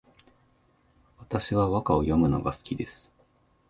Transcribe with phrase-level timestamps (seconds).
[1.19, 3.11] 私は和歌を詠むのが好きです